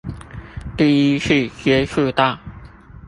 [0.75, 2.35] 第一次接觸到